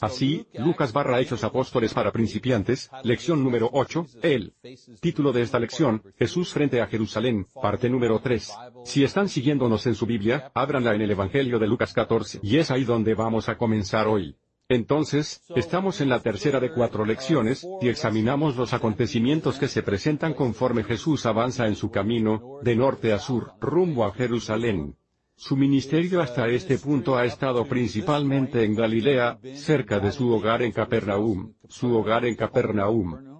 [0.00, 4.54] Así, Lucas barra Hechos Apóstoles para principiantes, lección número 8, el
[5.00, 8.52] título de esta lección, Jesús frente a Jerusalén, parte número 3.
[8.84, 12.70] Si están siguiéndonos en su Biblia, ábranla en el Evangelio de Lucas 14, y es
[12.70, 14.36] ahí donde vamos a comenzar hoy.
[14.68, 20.34] Entonces, estamos en la tercera de cuatro lecciones, y examinamos los acontecimientos que se presentan
[20.34, 24.96] conforme Jesús avanza en su camino, de norte a sur, rumbo a Jerusalén.
[25.38, 30.72] Su ministerio hasta este punto ha estado principalmente en Galilea, cerca de su hogar en
[30.72, 33.36] Capernaum, su hogar en Capernaum.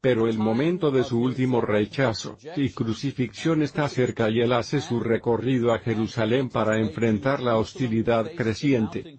[0.00, 4.98] Pero el momento de su último rechazo y crucifixión está cerca y él hace su
[4.98, 9.18] recorrido a Jerusalén para enfrentar la hostilidad creciente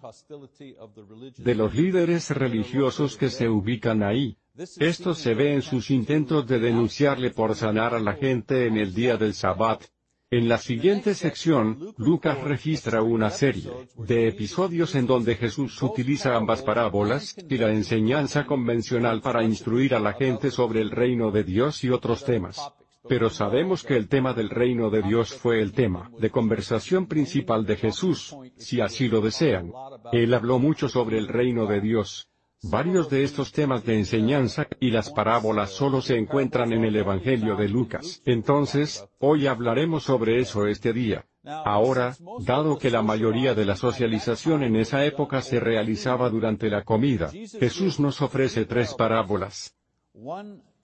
[1.37, 4.37] de los líderes religiosos que se ubican ahí.
[4.79, 8.93] Esto se ve en sus intentos de denunciarle por sanar a la gente en el
[8.93, 9.83] día del Sabbat,
[10.31, 16.63] en la siguiente sección, Lucas registra una serie de episodios en donde Jesús utiliza ambas
[16.63, 21.83] parábolas y la enseñanza convencional para instruir a la gente sobre el reino de Dios
[21.83, 22.59] y otros temas.
[23.07, 27.65] Pero sabemos que el tema del reino de Dios fue el tema de conversación principal
[27.67, 29.71] de Jesús, si así lo desean.
[30.11, 32.27] Él habló mucho sobre el reino de Dios,
[32.69, 37.55] Varios de estos temas de enseñanza y las parábolas solo se encuentran en el Evangelio
[37.55, 38.21] de Lucas.
[38.25, 41.25] Entonces, hoy hablaremos sobre eso este día.
[41.43, 46.83] Ahora, dado que la mayoría de la socialización en esa época se realizaba durante la
[46.83, 49.75] comida, Jesús nos ofrece tres parábolas.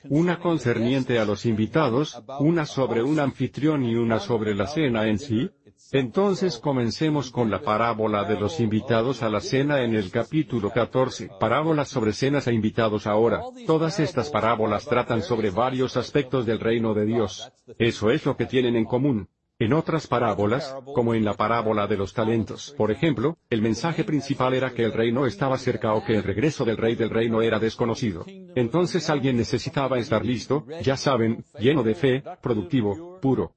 [0.10, 5.20] Una concerniente a los invitados, una sobre un anfitrión y una sobre la cena en
[5.20, 5.50] sí,
[5.92, 11.30] entonces comencemos con la parábola de los invitados a la cena en el capítulo 14.
[11.40, 13.42] Parábolas sobre cenas e invitados ahora.
[13.68, 17.52] Todas estas parábolas tratan sobre varios aspectos del reino de Dios.
[17.78, 19.28] Eso es lo que tienen en común.
[19.62, 24.56] En otras parábolas, como en la parábola de los talentos, por ejemplo, el mensaje principal
[24.56, 27.60] era que el reino estaba cerca o que el regreso del rey del reino era
[27.60, 28.26] desconocido.
[28.56, 33.54] Entonces alguien necesitaba estar listo, ya saben, lleno de fe, productivo, puro.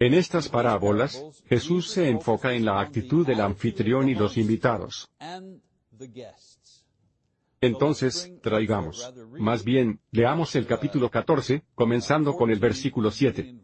[0.00, 5.10] En estas parábolas, Jesús se enfoca en la actitud del anfitrión y los invitados.
[7.60, 9.12] Entonces, traigamos.
[9.40, 13.56] Más bien, leamos el capítulo 14, comenzando con el versículo 7.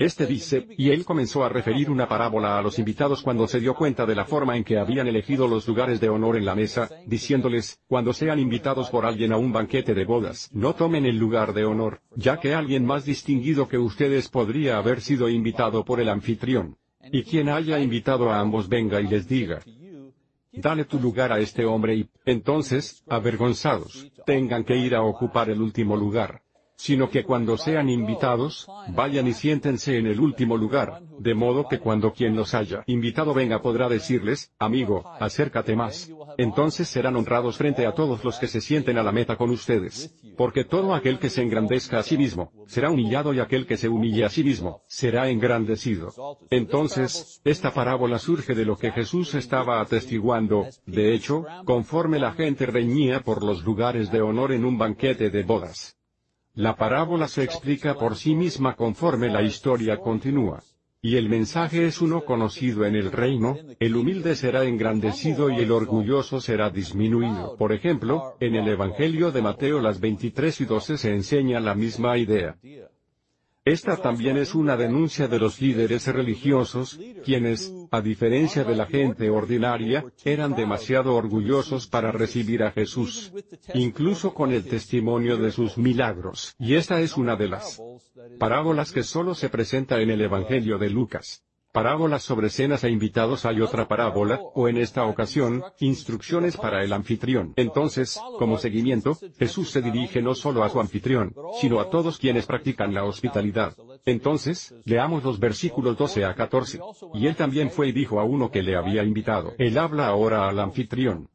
[0.00, 3.74] Este dice, y él comenzó a referir una parábola a los invitados cuando se dio
[3.74, 6.88] cuenta de la forma en que habían elegido los lugares de honor en la mesa,
[7.04, 11.52] diciéndoles, cuando sean invitados por alguien a un banquete de bodas, no tomen el lugar
[11.52, 16.08] de honor, ya que alguien más distinguido que ustedes podría haber sido invitado por el
[16.08, 16.78] anfitrión.
[17.12, 19.60] Y quien haya invitado a ambos venga y les diga,
[20.50, 25.60] dale tu lugar a este hombre y, entonces, avergonzados, tengan que ir a ocupar el
[25.60, 26.40] último lugar
[26.80, 31.78] sino que cuando sean invitados, vayan y siéntense en el último lugar, de modo que
[31.78, 36.10] cuando quien los haya invitado venga podrá decirles, amigo, acércate más.
[36.38, 40.14] Entonces serán honrados frente a todos los que se sienten a la meta con ustedes.
[40.38, 43.90] Porque todo aquel que se engrandezca a sí mismo, será humillado y aquel que se
[43.90, 46.38] humille a sí mismo, será engrandecido.
[46.48, 52.64] Entonces, esta parábola surge de lo que Jesús estaba atestiguando, de hecho, conforme la gente
[52.64, 55.99] reñía por los lugares de honor en un banquete de bodas.
[56.54, 60.62] La parábola se explica por sí misma conforme la historia continúa.
[61.02, 65.72] Y el mensaje es uno conocido en el reino, el humilde será engrandecido y el
[65.72, 67.56] orgulloso será disminuido.
[67.56, 72.18] Por ejemplo, en el Evangelio de Mateo las 23 y 12 se enseña la misma
[72.18, 72.58] idea.
[73.70, 79.30] Esta también es una denuncia de los líderes religiosos, quienes, a diferencia de la gente
[79.30, 83.32] ordinaria, eran demasiado orgullosos para recibir a Jesús,
[83.72, 86.56] incluso con el testimonio de sus milagros.
[86.58, 87.80] Y esta es una de las
[88.40, 93.44] parábolas que solo se presenta en el Evangelio de Lucas parábolas sobre cenas e invitados
[93.46, 97.52] hay otra parábola, o en esta ocasión, instrucciones para el anfitrión.
[97.56, 102.46] Entonces, como seguimiento, Jesús se dirige no solo a su anfitrión, sino a todos quienes
[102.46, 103.76] practican la hospitalidad.
[104.04, 106.80] Entonces, leamos los versículos 12 a 14.
[107.14, 109.52] Y él también fue y dijo a uno que le había invitado.
[109.58, 111.28] Él habla ahora al anfitrión.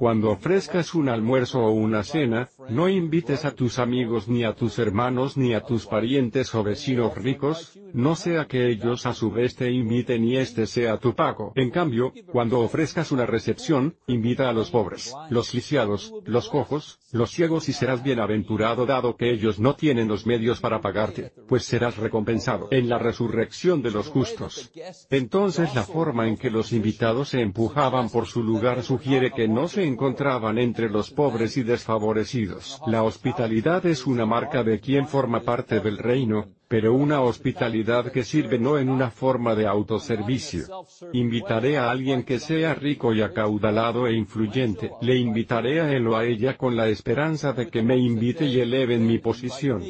[0.00, 4.78] Cuando ofrezcas un almuerzo o una cena, no invites a tus amigos ni a tus
[4.78, 9.56] hermanos ni a tus parientes o vecinos ricos, no sea que ellos a su vez
[9.56, 11.52] te inviten y este sea tu pago.
[11.54, 17.30] En cambio, cuando ofrezcas una recepción, invita a los pobres, los lisiados, los cojos, los
[17.30, 21.98] ciegos y serás bienaventurado dado que ellos no tienen los medios para pagarte, pues serás
[21.98, 24.72] recompensado en la resurrección de los justos.
[25.10, 29.68] Entonces la forma en que los invitados se empujaban por su lugar sugiere que no
[29.68, 32.80] se encontraban entre los pobres y desfavorecidos.
[32.86, 38.22] La hospitalidad es una marca de quien forma parte del reino, pero una hospitalidad que
[38.22, 40.84] sirve no en una forma de autoservicio.
[41.12, 46.16] Invitaré a alguien que sea rico y acaudalado e influyente, le invitaré a él o
[46.16, 49.82] a ella con la esperanza de que me invite y eleve en mi posición.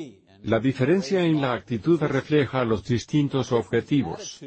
[0.42, 4.40] La diferencia en la actitud refleja los distintos objetivos.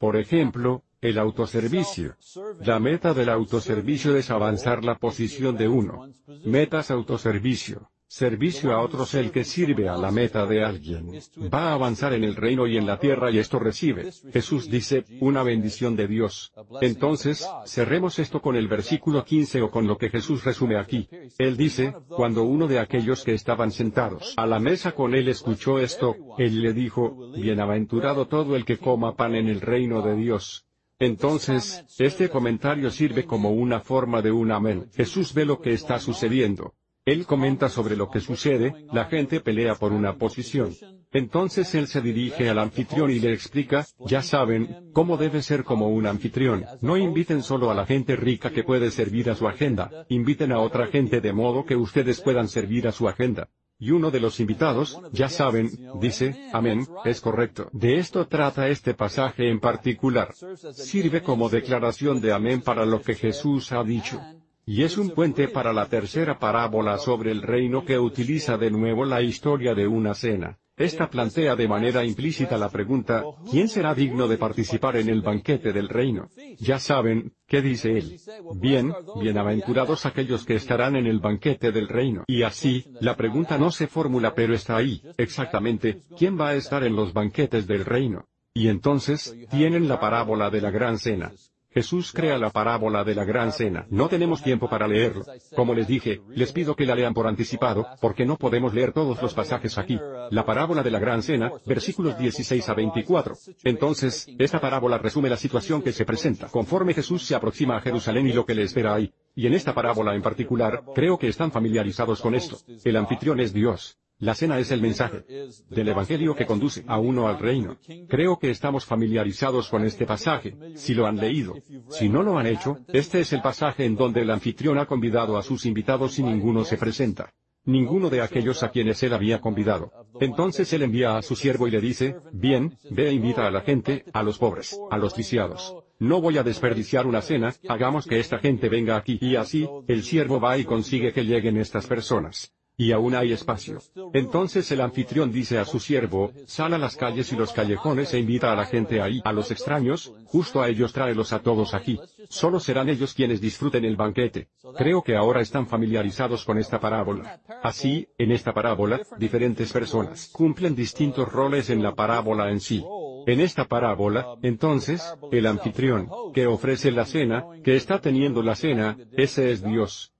[0.00, 2.16] Por ejemplo, el autoservicio.
[2.60, 6.08] La meta del autoservicio es avanzar la posición de uno.
[6.46, 7.90] Metas autoservicio.
[8.12, 11.12] Servicio a otros el que sirve a la meta de alguien.
[11.54, 14.10] Va a avanzar en el reino y en la tierra y esto recibe.
[14.32, 16.52] Jesús dice, una bendición de Dios.
[16.80, 21.08] Entonces, cerremos esto con el versículo 15 o con lo que Jesús resume aquí.
[21.38, 25.78] Él dice, cuando uno de aquellos que estaban sentados a la mesa con él escuchó
[25.78, 30.66] esto, él le dijo, Bienaventurado todo el que coma pan en el reino de Dios.
[30.98, 34.90] Entonces, este comentario sirve como una forma de un amén.
[34.96, 36.74] Jesús ve lo que está sucediendo.
[37.10, 40.72] Él comenta sobre lo que sucede, la gente pelea por una posición.
[41.10, 45.88] Entonces él se dirige al anfitrión y le explica, ya saben, cómo debe ser como
[45.88, 46.64] un anfitrión.
[46.80, 50.60] No inviten solo a la gente rica que puede servir a su agenda, inviten a
[50.60, 53.48] otra gente de modo que ustedes puedan servir a su agenda.
[53.76, 55.68] Y uno de los invitados, ya saben,
[56.00, 57.70] dice, amén, es correcto.
[57.72, 60.32] De esto trata este pasaje en particular.
[60.74, 64.20] Sirve como declaración de amén para lo que Jesús ha dicho.
[64.66, 69.04] Y es un puente para la tercera parábola sobre el reino que utiliza de nuevo
[69.04, 70.58] la historia de una cena.
[70.80, 75.74] Esta plantea de manera implícita la pregunta, ¿quién será digno de participar en el banquete
[75.74, 76.30] del reino?
[76.58, 78.18] Ya saben, ¿qué dice él?
[78.54, 78.90] Bien,
[79.20, 82.24] bienaventurados aquellos que estarán en el banquete del reino.
[82.26, 86.82] Y así, la pregunta no se formula pero está ahí, exactamente, ¿quién va a estar
[86.82, 88.24] en los banquetes del reino?
[88.54, 91.30] Y entonces, tienen la parábola de la gran cena.
[91.72, 93.86] Jesús crea la parábola de la gran cena.
[93.90, 95.24] No tenemos tiempo para leerlo.
[95.54, 99.22] Como les dije, les pido que la lean por anticipado, porque no podemos leer todos
[99.22, 99.98] los pasajes aquí.
[100.30, 103.36] La parábola de la gran cena, versículos 16 a 24.
[103.62, 108.26] Entonces, esta parábola resume la situación que se presenta conforme Jesús se aproxima a Jerusalén
[108.26, 109.12] y lo que le espera ahí.
[109.34, 112.58] Y en esta parábola en particular, creo que están familiarizados con esto.
[112.84, 113.96] El anfitrión es Dios.
[114.20, 115.24] La cena es el mensaje
[115.70, 117.78] del Evangelio que conduce a uno al reino.
[118.06, 121.54] Creo que estamos familiarizados con este pasaje, si lo han leído.
[121.88, 125.38] Si no lo han hecho, este es el pasaje en donde el anfitrión ha convidado
[125.38, 127.32] a sus invitados y ninguno se presenta.
[127.64, 129.90] Ninguno de aquellos a quienes él había convidado.
[130.20, 133.62] Entonces él envía a su siervo y le dice, bien, ve e invita a la
[133.62, 135.74] gente, a los pobres, a los viciados.
[135.98, 139.18] No voy a desperdiciar una cena, hagamos que esta gente venga aquí.
[139.22, 143.78] Y así, el siervo va y consigue que lleguen estas personas y aún hay espacio.
[144.14, 148.18] Entonces el anfitrión dice a su siervo, sal a las calles y los callejones e
[148.18, 152.00] invita a la gente ahí, a los extraños, justo a ellos tráelos a todos aquí.
[152.30, 154.48] Solo serán ellos quienes disfruten el banquete.
[154.78, 157.42] Creo que ahora están familiarizados con esta parábola.
[157.62, 162.82] Así, en esta parábola, diferentes personas cumplen distintos roles en la parábola en sí.
[163.26, 168.96] En esta parábola, entonces, el anfitrión, que ofrece la cena, que está teniendo la cena,
[169.12, 170.14] ese es Dios.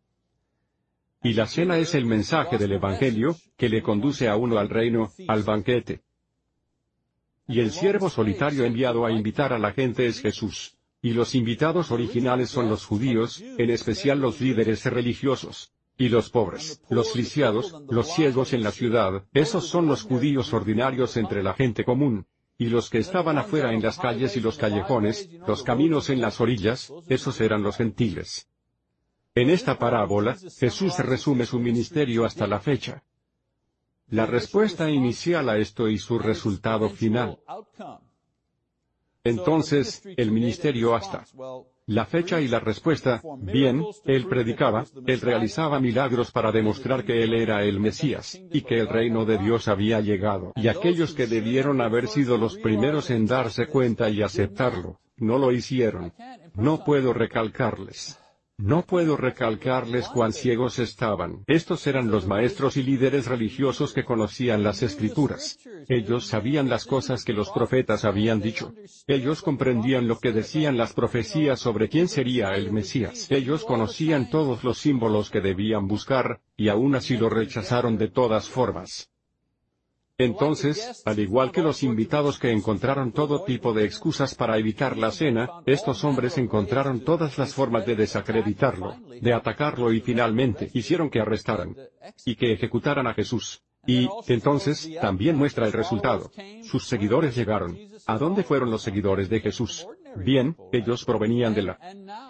[1.23, 5.13] Y la cena es el mensaje del Evangelio, que le conduce a uno al reino,
[5.29, 6.01] al banquete.
[7.47, 10.79] Y el siervo solitario enviado a invitar a la gente es Jesús.
[11.03, 15.73] Y los invitados originales son los judíos, en especial los líderes religiosos.
[15.99, 21.19] Y los pobres, los lisiados, los ciegos en la ciudad, esos son los judíos ordinarios
[21.19, 22.27] entre la gente común.
[22.57, 26.41] Y los que estaban afuera en las calles y los callejones, los caminos en las
[26.41, 28.49] orillas, esos eran los gentiles.
[29.41, 33.03] En esta parábola, Jesús resume su ministerio hasta la fecha.
[34.09, 37.39] La respuesta inicial a esto y su resultado final.
[39.25, 41.25] Entonces, el ministerio hasta
[41.87, 47.33] la fecha y la respuesta, bien, él predicaba, él realizaba milagros para demostrar que él
[47.33, 50.53] era el Mesías, y que el reino de Dios había llegado.
[50.55, 55.51] Y aquellos que debieron haber sido los primeros en darse cuenta y aceptarlo, no lo
[55.51, 56.13] hicieron.
[56.55, 58.21] No puedo recalcarles.
[58.63, 61.45] No puedo recalcarles cuán ciegos estaban.
[61.47, 65.59] Estos eran los maestros y líderes religiosos que conocían las escrituras.
[65.89, 68.75] Ellos sabían las cosas que los profetas habían dicho.
[69.07, 73.31] Ellos comprendían lo que decían las profecías sobre quién sería el Mesías.
[73.31, 78.51] Ellos conocían todos los símbolos que debían buscar, y aún así lo rechazaron de todas
[78.51, 79.10] formas.
[80.21, 85.11] Entonces, al igual que los invitados que encontraron todo tipo de excusas para evitar la
[85.11, 91.21] cena, estos hombres encontraron todas las formas de desacreditarlo, de atacarlo y finalmente hicieron que
[91.21, 91.75] arrestaran
[92.27, 93.63] y que ejecutaran a Jesús.
[93.87, 96.31] Y, entonces, también muestra el resultado.
[96.63, 97.79] Sus seguidores llegaron.
[98.11, 99.87] ¿A dónde fueron los seguidores de Jesús?
[100.17, 101.79] Bien, ellos provenían de la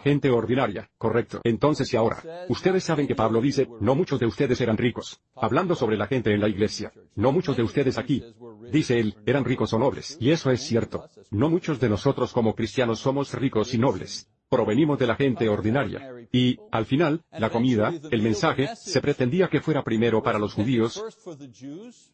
[0.04, 1.40] gente ordinaria, correcto.
[1.42, 5.22] Entonces y ahora, ustedes saben que Pablo dice, no muchos de ustedes eran ricos.
[5.34, 6.92] Hablando sobre la gente en la iglesia.
[7.14, 8.22] No muchos de ustedes aquí.
[8.70, 10.18] Dice él, eran ricos o nobles.
[10.20, 11.06] Y eso es cierto.
[11.30, 14.28] No muchos de nosotros como cristianos somos ricos y nobles.
[14.50, 16.12] Provenimos de la gente ordinaria.
[16.30, 21.02] Y, al final, la comida, el mensaje, se pretendía que fuera primero para los judíos,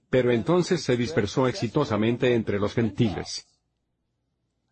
[0.08, 3.48] pero entonces se dispersó exitosamente entre los gentiles.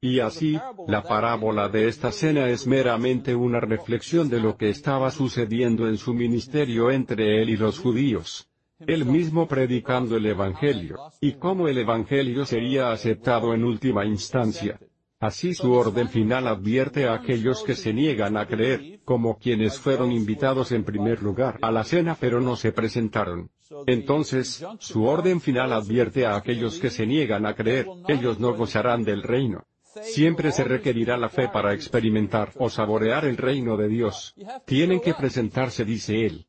[0.05, 5.11] Y así, la parábola de esta cena es meramente una reflexión de lo que estaba
[5.11, 8.47] sucediendo en su ministerio entre él y los judíos.
[8.81, 14.79] Él mismo predicando el Evangelio, y cómo el Evangelio sería aceptado en última instancia.
[15.21, 20.13] Así su orden final advierte a aquellos que se niegan a creer, como quienes fueron
[20.13, 23.49] invitados en primer lugar a la cena pero no se presentaron.
[23.87, 29.03] Entonces, su orden final advierte a aquellos que se niegan a creer, ellos no gozarán
[29.03, 29.65] del reino.
[30.03, 34.35] Siempre se requerirá la fe para experimentar o saborear el reino de Dios.
[34.65, 36.47] Tienen que presentarse, dice él.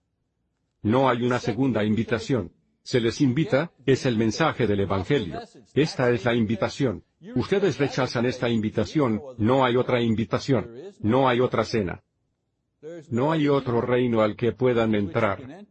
[0.81, 2.51] No hay una segunda invitación.
[2.83, 5.41] Se les invita, es el mensaje del Evangelio.
[5.73, 7.03] Esta es la invitación.
[7.35, 10.71] Ustedes rechazan esta invitación, no hay otra invitación.
[10.99, 12.03] No hay otra cena.
[13.09, 15.65] No hay otro reino al que puedan entrar.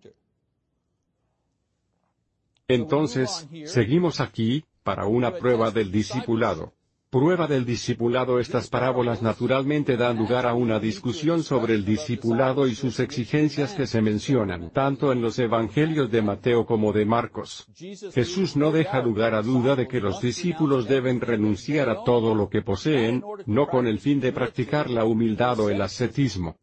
[2.66, 6.74] Entonces, seguimos aquí, para una prueba del discipulado
[7.14, 12.74] prueba del discipulado Estas parábolas naturalmente dan lugar a una discusión sobre el discipulado y
[12.74, 17.68] sus exigencias que se mencionan tanto en los evangelios de Mateo como de Marcos.
[18.12, 22.48] Jesús no deja lugar a duda de que los discípulos deben renunciar a todo lo
[22.48, 26.56] que poseen, no con el fin de practicar la humildad o el ascetismo.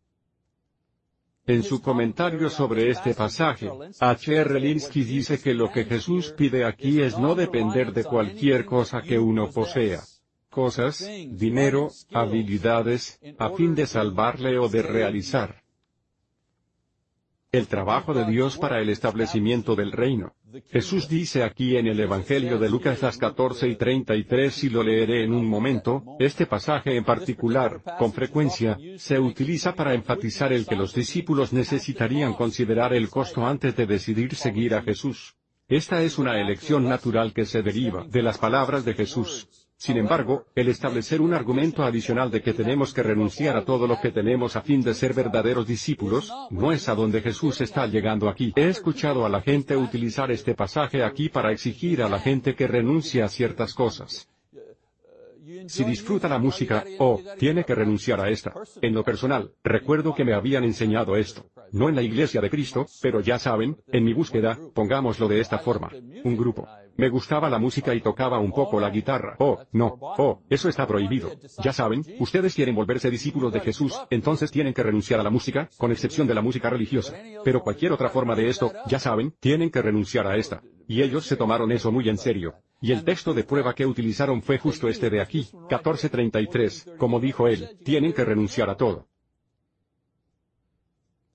[1.47, 4.35] En su comentario sobre este pasaje, H.
[4.35, 4.59] R.
[4.59, 9.17] Linsky dice que lo que Jesús pide aquí es no depender de cualquier cosa que
[9.17, 10.01] uno posea
[10.51, 15.63] cosas, dinero, habilidades, a fin de salvarle o de realizar
[17.51, 20.33] el trabajo de Dios para el establecimiento del reino.
[20.69, 25.25] Jesús dice aquí en el Evangelio de Lucas las 14 y 33 y lo leeré
[25.25, 30.77] en un momento, este pasaje en particular, con frecuencia, se utiliza para enfatizar el que
[30.77, 35.35] los discípulos necesitarían considerar el costo antes de decidir seguir a Jesús.
[35.67, 39.47] Esta es una elección natural que se deriva de las palabras de Jesús.
[39.81, 43.99] Sin embargo, el establecer un argumento adicional de que tenemos que renunciar a todo lo
[43.99, 48.29] que tenemos a fin de ser verdaderos discípulos, no es a donde Jesús está llegando
[48.29, 48.53] aquí.
[48.55, 52.67] He escuchado a la gente utilizar este pasaje aquí para exigir a la gente que
[52.67, 54.29] renuncie a ciertas cosas.
[55.65, 58.53] Si disfruta la música, oh, tiene que renunciar a esta.
[58.83, 61.47] En lo personal, recuerdo que me habían enseñado esto.
[61.71, 65.57] No en la iglesia de Cristo, pero ya saben, en mi búsqueda, pongámoslo de esta
[65.57, 65.89] forma.
[66.23, 66.67] Un grupo.
[67.01, 69.35] Me gustaba la música y tocaba un poco la guitarra.
[69.39, 71.31] Oh, no, oh, eso está prohibido.
[71.63, 75.67] Ya saben, ustedes quieren volverse discípulos de Jesús, entonces tienen que renunciar a la música,
[75.79, 77.15] con excepción de la música religiosa.
[77.43, 80.61] Pero cualquier otra forma de esto, ya saben, tienen que renunciar a esta.
[80.87, 82.53] Y ellos se tomaron eso muy en serio.
[82.81, 87.47] Y el texto de prueba que utilizaron fue justo este de aquí, 1433, como dijo
[87.47, 89.07] él, tienen que renunciar a todo.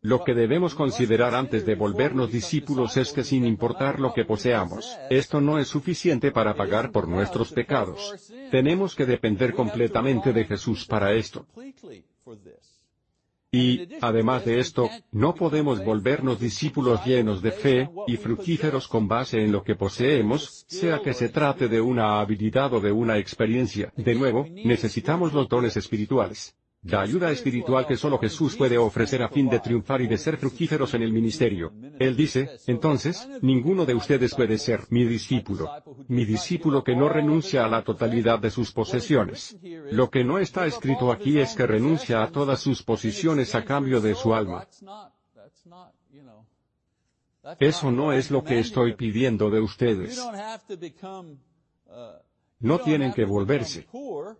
[0.06, 4.96] Lo que debemos considerar antes de volvernos discípulos es que sin importar lo que poseamos,
[5.10, 8.30] esto no es suficiente para pagar por nuestros pecados.
[8.52, 11.44] Tenemos que depender completamente de Jesús para esto.
[13.50, 19.42] Y, además de esto, no podemos volvernos discípulos llenos de fe, y fructíferos con base
[19.42, 23.92] en lo que poseemos, sea que se trate de una habilidad o de una experiencia.
[23.96, 26.54] De nuevo, necesitamos los dones espirituales
[26.86, 30.36] la ayuda espiritual que solo Jesús puede ofrecer a fin de triunfar y de ser
[30.36, 31.72] fructíferos en el ministerio.
[31.98, 35.70] Él dice, entonces, ninguno de ustedes puede ser mi discípulo.
[36.08, 39.56] Mi discípulo que no renuncia a la totalidad de sus posesiones.
[39.90, 44.00] Lo que no está escrito aquí es que renuncia a todas sus posiciones a cambio
[44.00, 44.66] de su alma.
[47.60, 50.20] Eso no es lo que estoy pidiendo de ustedes.
[52.60, 53.86] No tienen que volverse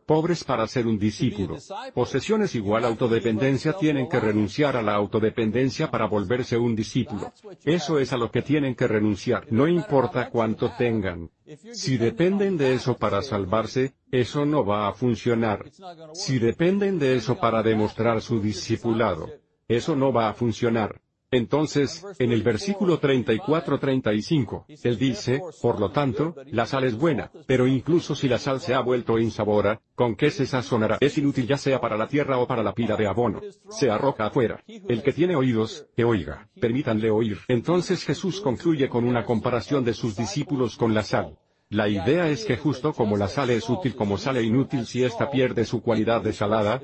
[0.07, 1.57] pobres para ser un discípulo.
[1.95, 7.33] Posesiones igual autodependencia tienen que renunciar a la autodependencia para volverse un discípulo.
[7.65, 11.31] Eso es a lo que tienen que renunciar, no importa cuánto tengan.
[11.73, 15.71] Si dependen de eso para salvarse, eso no va a funcionar.
[16.13, 19.29] Si dependen de eso para demostrar su discipulado,
[19.69, 21.01] eso no va a funcionar.
[21.37, 27.67] Entonces, en el versículo 34-35, él dice, por lo tanto, la sal es buena, pero
[27.67, 30.97] incluso si la sal se ha vuelto insabora, ¿con qué se sazonará?
[30.99, 33.43] Es inútil ya sea para la tierra o para la pila de abono.
[33.69, 34.65] Se arroja afuera.
[34.67, 36.49] El que tiene oídos, que oiga.
[36.59, 37.39] Permítanle oír.
[37.49, 41.37] Entonces Jesús concluye con una comparación de sus discípulos con la sal.
[41.69, 45.31] La idea es que justo como la sal es útil como sale inútil si ésta
[45.31, 46.81] pierde su cualidad de salada,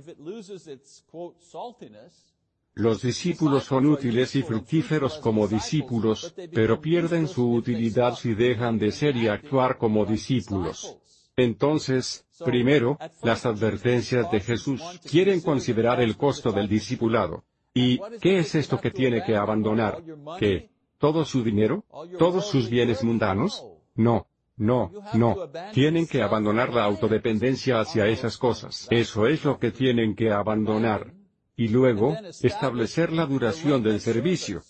[2.75, 8.93] los discípulos son útiles y fructíferos como discípulos, pero pierden su utilidad si dejan de
[8.93, 10.97] ser y actuar como discípulos.
[11.37, 17.45] Entonces, primero, las advertencias de Jesús quieren considerar el costo del discipulado.
[17.75, 20.03] ¿Y qué es esto que tiene que abandonar?
[20.39, 20.71] ¿Qué?
[20.99, 21.85] ¿Todo su dinero?
[22.19, 23.65] ¿Todos sus bienes mundanos?
[23.95, 24.27] No.
[24.57, 25.49] No, no.
[25.73, 28.87] Tienen que abandonar la autodependencia hacia esas cosas.
[28.91, 31.13] Eso es lo que tienen que abandonar.
[31.57, 34.63] Y luego, establecer la duración del servicio.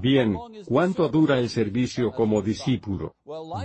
[0.00, 0.36] Bien,
[0.66, 3.14] ¿cuánto dura el servicio como discípulo?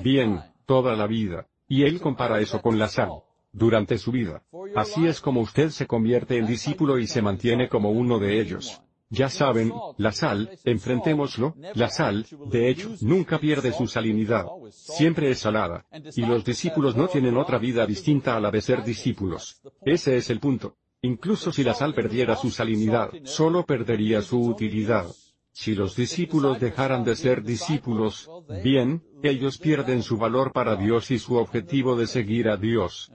[0.04, 1.48] Bien, toda la vida.
[1.68, 3.10] Y él compara eso con la sal.
[3.52, 4.44] Durante su vida.
[4.76, 8.80] Así es como usted se convierte en discípulo y se mantiene como uno de ellos.
[9.12, 14.46] Ya saben, la sal, enfrentémoslo, la sal, de hecho, nunca pierde su salinidad.
[14.70, 15.88] Siempre es salada.
[16.16, 19.62] Y los discípulos no tienen otra vida distinta a la de ser discípulos.
[19.84, 20.76] Ese es el punto.
[21.02, 25.08] Incluso si la sal perdiera su salinidad, solo perdería su utilidad.
[25.52, 28.30] Si los discípulos dejaran de ser discípulos,
[28.64, 33.12] bien, ellos pierden su valor para Dios y su objetivo de seguir a Dios.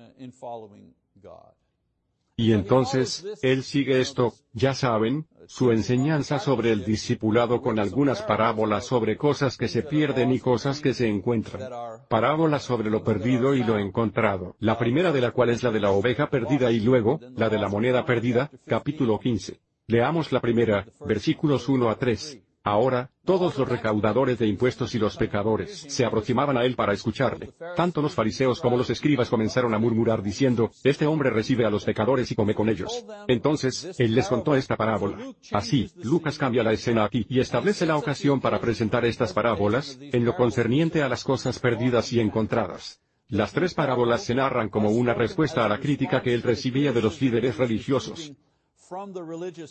[2.37, 8.87] Y entonces, él sigue esto, ya saben, su enseñanza sobre el discipulado con algunas parábolas
[8.87, 11.71] sobre cosas que se pierden y cosas que se encuentran.
[12.09, 14.57] Parábolas sobre lo perdido y lo encontrado.
[14.59, 17.59] La primera de la cual es la de la oveja perdida y luego, la de
[17.59, 19.61] la moneda perdida, capítulo 15.
[19.87, 22.44] Leamos la primera, versículos 1 a 3.
[22.67, 27.53] Ahora, todos los recaudadores de impuestos y los pecadores se aproximaban a él para escucharle.
[27.77, 31.85] Tanto los fariseos como los escribas comenzaron a murmurar diciendo, Este hombre recibe a los
[31.85, 33.05] pecadores y come con ellos.
[33.29, 35.19] Entonces, él les contó esta parábola.
[35.53, 40.25] Así, Lucas cambia la escena aquí y establece la ocasión para presentar estas parábolas, en
[40.25, 43.03] lo concerniente a las cosas perdidas y encontradas.
[43.29, 47.03] Las tres parábolas se narran como una respuesta a la crítica que él recibía de
[47.03, 48.33] los líderes religiosos.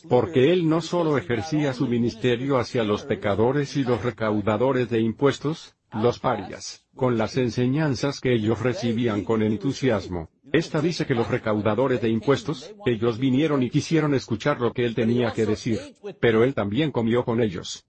[0.10, 5.76] Porque él no solo ejercía su ministerio hacia los pecadores y los recaudadores de impuestos,
[5.94, 10.30] los parias, con las enseñanzas que ellos recibían con entusiasmo.
[10.52, 14.96] Esta dice que los recaudadores de impuestos, ellos vinieron y quisieron escuchar lo que él
[14.96, 15.80] tenía que decir,
[16.20, 17.86] pero él también comió con ellos.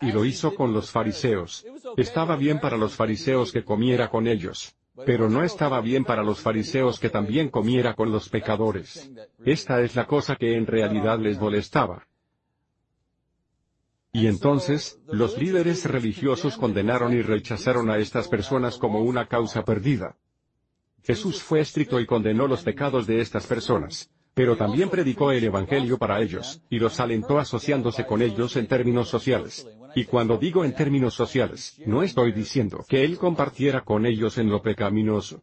[0.00, 1.64] Y lo hizo con los fariseos.
[1.96, 4.75] Estaba bien para los fariseos que comiera con ellos.
[5.04, 9.10] Pero no estaba bien para los fariseos que también comiera con los pecadores.
[9.44, 12.06] Esta es la cosa que en realidad les molestaba.
[14.12, 20.16] Y entonces, los líderes religiosos condenaron y rechazaron a estas personas como una causa perdida.
[21.02, 24.10] Jesús fue estricto y condenó los pecados de estas personas.
[24.36, 29.08] Pero también predicó el Evangelio para ellos, y los alentó asociándose con ellos en términos
[29.08, 29.66] sociales.
[29.94, 34.50] Y cuando digo en términos sociales, no estoy diciendo que él compartiera con ellos en
[34.50, 35.42] lo pecaminoso.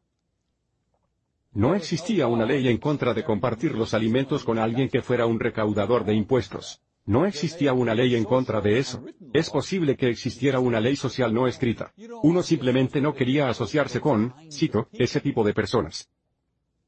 [1.54, 5.40] No existía una ley en contra de compartir los alimentos con alguien que fuera un
[5.40, 6.80] recaudador de impuestos.
[7.04, 9.04] No existía una ley en contra de eso.
[9.34, 11.92] Es posible que existiera una ley social no escrita.
[12.22, 16.12] Uno simplemente no quería asociarse con, cito, ese tipo de personas.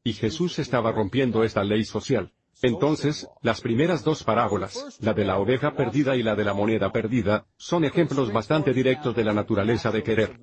[0.05, 2.31] Y Jesús estaba rompiendo esta ley social.
[2.61, 6.91] Entonces, las primeras dos parábolas, la de la oveja perdida y la de la moneda
[6.91, 10.39] perdida, son ejemplos bastante directos de la naturaleza de querer.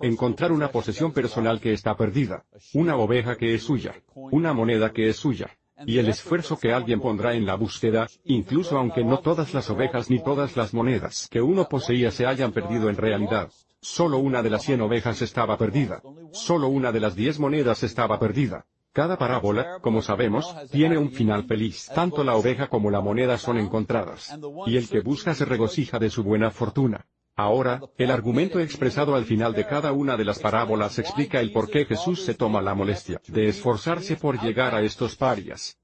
[0.00, 2.44] Encontrar una posesión personal que está perdida,
[2.74, 7.00] una oveja que es suya, una moneda que es suya, y el esfuerzo que alguien
[7.00, 11.40] pondrá en la búsqueda, incluso aunque no todas las ovejas ni todas las monedas que
[11.40, 13.52] uno poseía se hayan perdido en realidad.
[13.80, 16.02] Solo una de las cien ovejas estaba perdida.
[16.32, 18.66] Solo una de las diez monedas estaba perdida.
[18.92, 21.88] Cada parábola, como sabemos, tiene un final feliz.
[21.94, 24.36] Tanto la oveja como la moneda son encontradas.
[24.66, 27.06] Y el que busca se regocija de su buena fortuna.
[27.36, 31.70] Ahora, el argumento expresado al final de cada una de las parábolas explica el por
[31.70, 35.78] qué Jesús se toma la molestia de esforzarse por llegar a estos parias.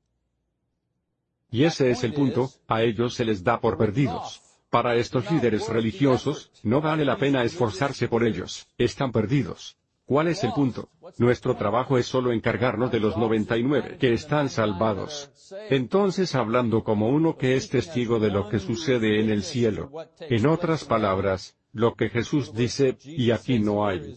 [1.52, 4.43] Y ese es el punto, a ellos se les da por perdidos.
[4.74, 9.78] Para estos líderes religiosos, no vale la pena esforzarse por ellos, están perdidos.
[10.04, 10.88] ¿Cuál es el punto?
[11.16, 15.30] Nuestro trabajo es solo encargarnos de los 99 que están salvados.
[15.70, 19.92] Entonces hablando como uno que es testigo de lo que sucede en el cielo.
[20.18, 24.16] En otras palabras, lo que Jesús dice, y aquí no hay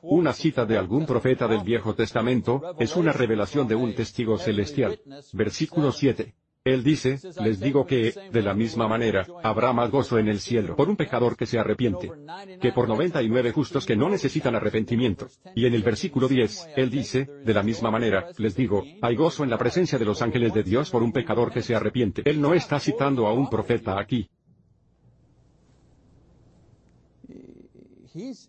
[0.00, 4.98] una cita de algún profeta del Viejo Testamento, es una revelación de un testigo celestial.
[5.34, 6.34] Versículo 7.
[6.62, 10.76] Él dice, les digo que, de la misma manera, habrá más gozo en el cielo
[10.76, 12.12] por un pecador que se arrepiente,
[12.60, 15.28] que por 99 justos que no necesitan arrepentimiento.
[15.54, 19.42] Y en el versículo 10, Él dice, de la misma manera, les digo, hay gozo
[19.42, 22.20] en la presencia de los ángeles de Dios por un pecador que se arrepiente.
[22.26, 24.28] Él no está citando a un profeta aquí.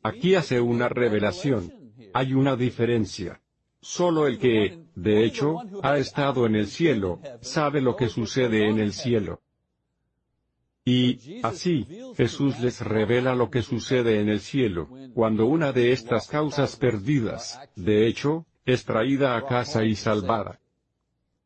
[0.04, 1.74] Aquí hace una revelación.
[2.13, 3.40] Hay una diferencia.
[3.82, 8.80] Solo el que, de hecho, ha estado en el cielo, sabe lo que sucede en
[8.80, 9.41] el cielo.
[10.86, 16.28] Y, así, Jesús les revela lo que sucede en el cielo, cuando una de estas
[16.28, 20.60] causas perdidas, de hecho, es traída a casa y salvada.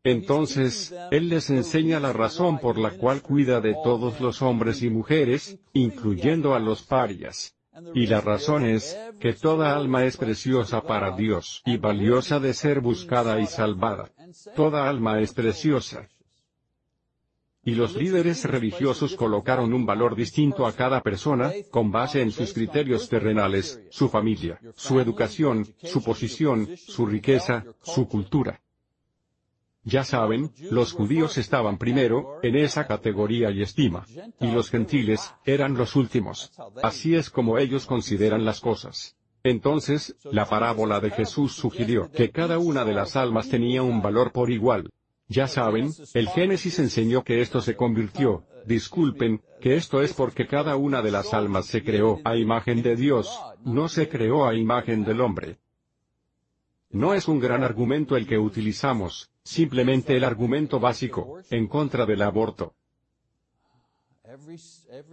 [0.03, 4.89] Entonces, Él les enseña la razón por la cual cuida de todos los hombres y
[4.89, 7.54] mujeres, incluyendo a los parias.
[7.93, 12.79] Y la razón es, que toda alma es preciosa para Dios y valiosa de ser
[12.79, 14.11] buscada y salvada.
[14.55, 16.07] Toda alma es preciosa.
[17.63, 22.53] Y los líderes religiosos colocaron un valor distinto a cada persona, con base en sus
[22.53, 28.61] criterios terrenales, su familia, su educación, su posición, su riqueza, su cultura.
[29.85, 34.03] Ya saben, los judíos estaban primero, en esa categoría y estima.
[34.41, 36.51] Y los gentiles, eran los últimos.
[36.81, 39.15] Así es como ellos consideran las cosas.
[39.43, 44.31] Entonces, la parábola de Jesús sugirió que cada una de las almas tenía un valor
[44.31, 44.89] por igual.
[45.27, 50.77] Ya saben, el Génesis enseñó que esto se convirtió, disculpen, que esto es porque cada
[50.77, 55.03] una de las almas se creó a imagen de Dios, no se creó a imagen
[55.03, 55.59] del hombre.
[56.95, 62.21] No es un gran argumento el que utilizamos, simplemente el argumento básico, en contra del
[62.21, 62.73] aborto.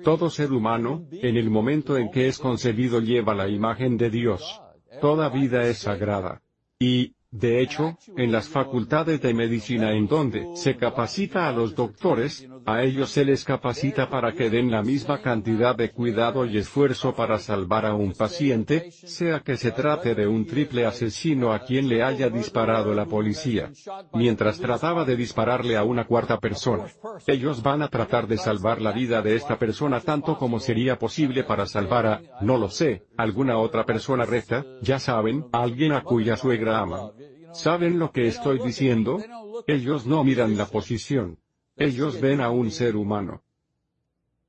[0.04, 4.62] Todo ser humano, en el momento en que es concebido lleva la imagen de Dios.
[5.00, 6.40] Toda vida es sagrada.
[6.78, 12.46] Y, de hecho, en las facultades de medicina en donde se capacita a los doctores,
[12.66, 17.14] a ellos se les capacita para que den la misma cantidad de cuidado y esfuerzo
[17.14, 21.88] para salvar a un paciente, sea que se trate de un triple asesino a quien
[21.88, 23.72] le haya disparado la policía.
[24.12, 26.84] Mientras trataba de dispararle a una cuarta persona.
[27.26, 31.44] Ellos van a tratar de salvar la vida de esta persona tanto como sería posible
[31.44, 36.36] para salvar a, no lo sé, alguna otra persona recta, ya saben, alguien a cuya
[36.36, 37.10] suegra ama.
[37.52, 39.18] ¿Saben lo que estoy diciendo?
[39.66, 41.38] Ellos no miran la posición.
[41.76, 43.42] Ellos ven a un ser humano.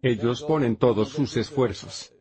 [0.01, 2.13] Ellos ponen todos sus esfuerzos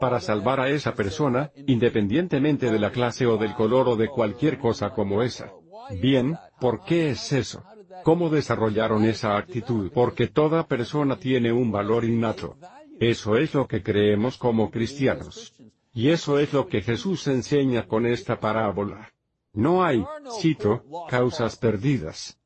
[0.00, 4.58] para salvar a esa persona, independientemente de la clase o del color o de cualquier
[4.58, 5.52] cosa como esa.
[6.00, 7.64] Bien, ¿por qué es eso?
[8.04, 9.90] ¿Cómo desarrollaron esa actitud?
[9.92, 12.56] Porque toda persona tiene un valor innato.
[13.00, 15.54] Eso es lo que creemos como cristianos.
[15.92, 19.12] Y eso es lo que Jesús enseña con esta parábola.
[19.58, 20.06] No hay,
[20.40, 22.38] cito, causas perdidas.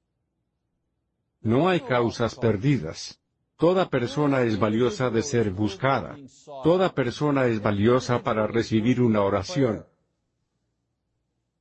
[1.43, 3.21] No hay causas perdidas.
[3.59, 6.17] Toda persona es valiosa de ser buscada.
[6.65, 9.85] Toda persona es valiosa para recibir una oración.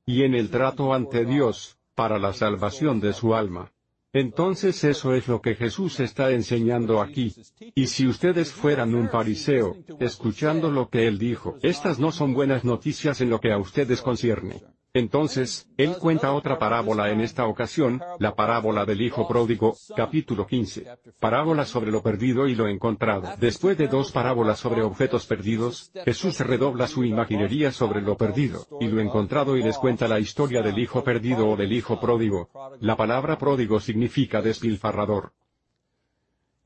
[0.06, 3.72] Y en el trato ante Dios, para la salvación de su alma.
[4.14, 7.34] Entonces eso es lo que Jesús está enseñando aquí.
[7.74, 12.64] Y si ustedes fueran un fariseo, escuchando lo que él dijo, estas no son buenas
[12.64, 14.62] noticias en lo que a ustedes concierne.
[14.94, 20.86] Entonces, él cuenta otra parábola en esta ocasión, la parábola del Hijo Pródigo, capítulo 15.
[21.18, 23.30] Parábola sobre lo perdido y lo encontrado.
[23.40, 28.88] Después de dos parábolas sobre objetos perdidos, Jesús redobla su imaginería sobre lo perdido, y
[28.88, 32.50] lo encontrado y les cuenta la historia del Hijo perdido o del Hijo Pródigo.
[32.80, 35.32] La palabra pródigo significa despilfarrador.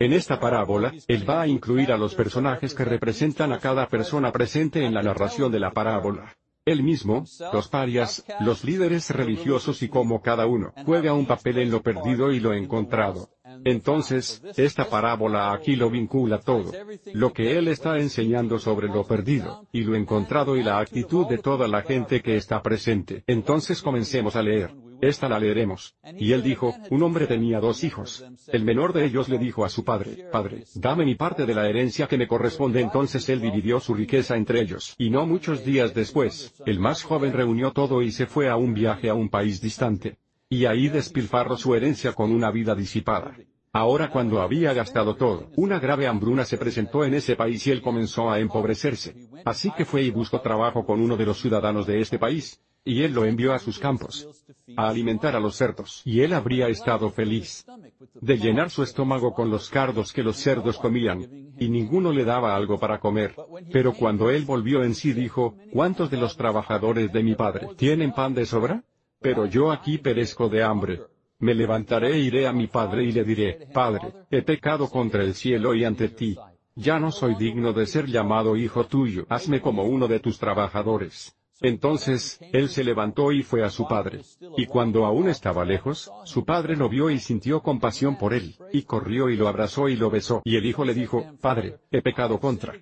[0.01, 4.33] En esta parábola, él va a incluir a los personajes que representan a cada persona
[4.33, 6.37] presente en la narración de la parábola.
[6.67, 11.71] Él mismo, los parias, los líderes religiosos y cómo cada uno juega un papel en
[11.71, 13.31] lo perdido y lo encontrado.
[13.65, 16.73] Entonces, esta parábola aquí lo vincula todo.
[17.13, 21.39] Lo que él está enseñando sobre lo perdido, y lo encontrado y la actitud de
[21.39, 23.23] toda la gente que está presente.
[23.29, 24.75] Entonces comencemos a leer.
[25.01, 25.95] Esta la leeremos.
[26.19, 28.25] Y él dijo, un hombre tenía dos hijos.
[28.49, 31.69] El menor de ellos le dijo a su padre, Padre, dame mi parte de la
[31.69, 32.81] herencia que me corresponde.
[32.81, 34.95] Entonces él dividió su riqueza entre ellos.
[34.99, 38.75] Y no muchos días después, el más joven reunió todo y se fue a un
[38.75, 40.19] viaje a un país distante.
[40.49, 43.35] Y ahí despilfarró su herencia con una vida disipada.
[43.77, 47.83] Ahora cuando había gastado todo, una grave hambruna se presentó en ese país y él
[47.83, 49.29] comenzó a empobrecerse.
[49.45, 53.03] Así que fue y buscó trabajo con uno de los ciudadanos de este país, y
[53.03, 54.47] él lo envió a sus campos,
[54.79, 57.67] a alimentar a los cerdos, y él habría estado feliz
[58.15, 62.57] de llenar su estómago con los cardos que los cerdos comían, y ninguno le daba
[62.57, 63.35] algo para comer.
[63.71, 68.13] Pero cuando él volvió en sí dijo, ¿cuántos de los trabajadores de mi padre tienen
[68.13, 68.85] pan de sobra?
[69.21, 71.03] Pero yo aquí perezco de hambre.
[71.39, 75.35] Me levantaré e iré a mi padre y le diré, Padre, he pecado contra el
[75.35, 76.37] cielo y ante ti.
[76.75, 81.37] Ya no soy digno de ser llamado hijo tuyo, hazme como uno de tus trabajadores.
[81.61, 84.21] Entonces, él se levantó y fue a su padre.
[84.57, 88.83] Y cuando aún estaba lejos, su padre lo vio y sintió compasión por él, y
[88.83, 90.43] corrió y lo abrazó y lo besó.
[90.45, 92.75] Y el hijo le dijo, Padre, he pecado contra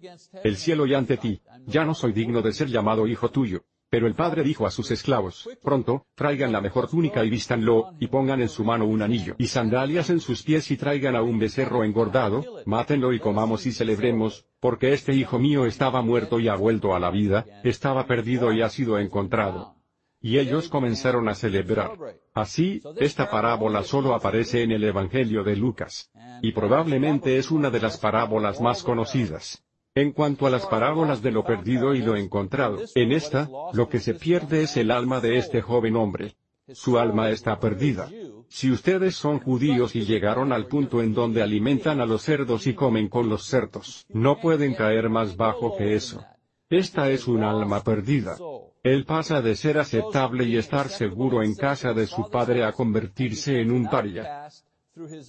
[0.43, 3.63] el cielo y ante ti, ya no soy digno de ser llamado hijo tuyo.
[3.95, 8.09] Pero el padre dijo a sus esclavos, pronto, traigan la mejor túnica y vístanlo, y
[8.09, 11.39] pongan en su mano un anillo y sandalias en sus pies y traigan a un
[11.39, 16.57] becerro engordado, mátenlo y comamos y celebremos, porque este hijo mío estaba muerto y ha
[16.57, 19.77] vuelto a la vida, estaba perdido y ha sido encontrado.
[20.21, 21.93] Y ellos comenzaron a celebrar.
[22.33, 26.11] Así, esta parábola solo aparece en el Evangelio de Lucas.
[26.43, 29.63] Y probablemente es una de las parábolas más conocidas.
[29.97, 34.01] En cuanto a las parábolas de lo perdido y lo encontrado, en esta, lo que
[34.01, 36.35] se pierde es el alma de este joven hombre.
[36.73, 38.11] Su alma está perdida.
[38.49, 42.75] Si ustedes son judíos y llegaron al punto en donde alimentan a los cerdos y
[42.75, 46.25] comen con los cerdos, no pueden caer más bajo que eso.
[46.69, 48.37] Esta es un alma perdida.
[48.83, 53.61] Él pasa de ser aceptable y estar seguro en casa de su padre a convertirse
[53.61, 54.49] en un paria.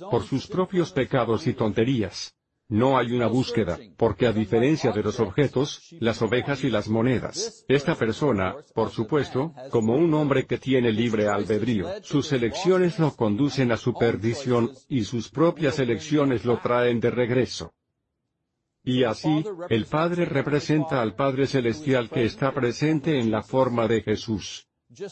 [0.09, 2.35] Por sus propios pecados y tonterías.
[2.67, 7.63] No hay una búsqueda, porque a diferencia de los objetos, las ovejas y las monedas,
[7.67, 13.71] esta persona, por supuesto, como un hombre que tiene libre albedrío, sus elecciones lo conducen
[13.71, 17.73] a su perdición, y sus propias elecciones lo traen de regreso.
[18.83, 24.01] Y así, el Padre representa al Padre Celestial que está presente en la forma de
[24.01, 24.67] Jesús.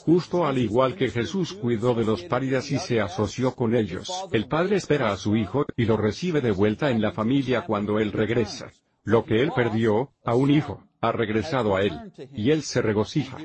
[0.06, 4.48] Justo al igual que Jesús cuidó de los parias y se asoció con ellos, el
[4.48, 8.12] Padre espera a su Hijo, y lo recibe de vuelta en la familia cuando Él
[8.12, 8.72] regresa.
[9.04, 13.38] Lo que Él perdió, a un hijo, ha regresado a Él, y Él se regocija.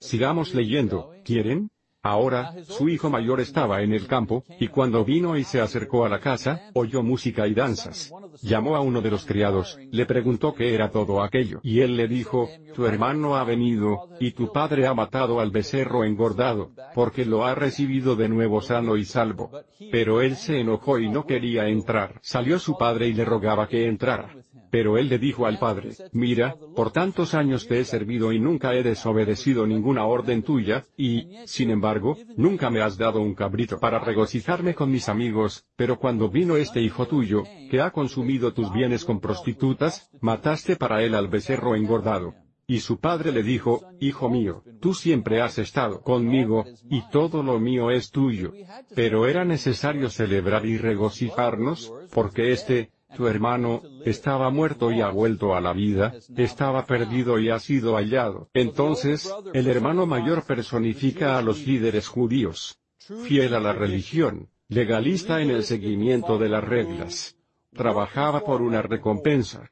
[0.00, 1.70] Sigamos leyendo, ¿quieren?
[2.06, 6.08] Ahora, su hijo mayor estaba en el campo, y cuando vino y se acercó a
[6.08, 8.12] la casa, oyó música y danzas.
[8.42, 12.06] Llamó a uno de los criados, le preguntó qué era todo aquello, y él le
[12.06, 17.44] dijo, tu hermano ha venido, y tu padre ha matado al becerro engordado, porque lo
[17.44, 19.50] ha recibido de nuevo sano y salvo.
[19.90, 22.20] Pero él se enojó y no quería entrar.
[22.22, 24.32] Salió su padre y le rogaba que entrara.
[24.70, 28.74] Pero él le dijo al padre, mira, por tantos años te he servido y nunca
[28.74, 33.98] he desobedecido ninguna orden tuya, y, sin embargo, nunca me has dado un cabrito para
[33.98, 39.04] regocijarme con mis amigos, pero cuando vino este hijo tuyo, que ha consumido tus bienes
[39.04, 42.34] con prostitutas, mataste para él al becerro engordado.
[42.68, 47.60] Y su padre le dijo, Hijo mío, tú siempre has estado conmigo, y todo lo
[47.60, 48.52] mío es tuyo.
[48.94, 55.54] Pero era necesario celebrar y regocijarnos, porque este, tu hermano, estaba muerto y ha vuelto
[55.54, 58.50] a la vida, estaba perdido y ha sido hallado.
[58.52, 62.78] Entonces, el hermano mayor personifica a los líderes judíos.
[62.98, 67.36] Fiel a la religión, legalista en el seguimiento de las reglas.
[67.72, 69.70] Trabajaba por una recompensa.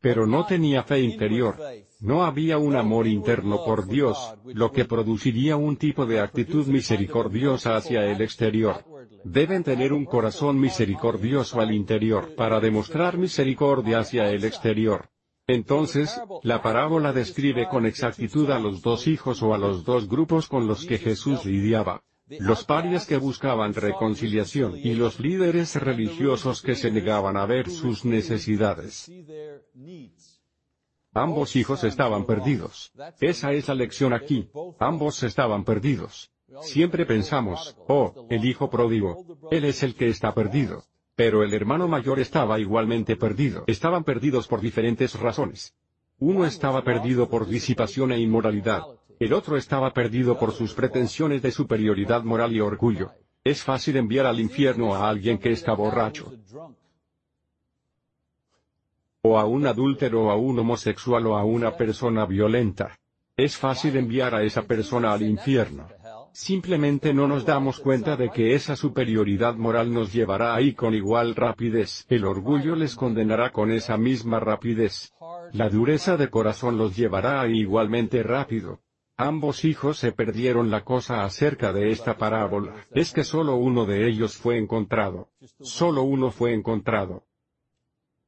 [0.00, 1.56] Pero no tenía fe interior.
[2.00, 7.76] No había un amor interno por Dios, lo que produciría un tipo de actitud misericordiosa
[7.76, 8.84] hacia el exterior.
[9.24, 15.10] Deben tener un corazón misericordioso al interior para demostrar misericordia hacia el exterior.
[15.46, 20.48] Entonces, la parábola describe con exactitud a los dos hijos o a los dos grupos
[20.48, 22.02] con los que Jesús lidiaba.
[22.28, 28.04] Los parias que buscaban reconciliación y los líderes religiosos que se negaban a ver sus
[28.04, 29.10] necesidades.
[31.12, 32.92] Ambos hijos estaban perdidos.
[33.20, 34.48] Esa es la lección aquí.
[34.78, 36.32] Ambos estaban perdidos.
[36.60, 40.84] Siempre pensamos, oh, el hijo pródigo, él es el que está perdido.
[41.14, 43.64] Pero el hermano mayor estaba igualmente perdido.
[43.66, 45.74] Estaban perdidos por diferentes razones.
[46.18, 48.82] Uno estaba perdido por disipación e inmoralidad.
[49.18, 53.12] El otro estaba perdido por sus pretensiones de superioridad moral y orgullo.
[53.44, 56.32] Es fácil enviar al infierno a alguien que está borracho.
[59.22, 62.98] O a un adúltero o a un homosexual o a una persona violenta.
[63.36, 65.88] Es fácil enviar a esa persona al infierno.
[66.32, 71.34] Simplemente no nos damos cuenta de que esa superioridad moral nos llevará ahí con igual
[71.34, 72.06] rapidez.
[72.08, 75.12] El orgullo les condenará con esa misma rapidez.
[75.52, 78.80] La dureza de corazón los llevará ahí igualmente rápido.
[79.18, 82.86] Ambos hijos se perdieron la cosa acerca de esta parábola.
[82.92, 85.28] Es que solo uno de ellos fue encontrado.
[85.60, 87.26] Solo uno fue encontrado.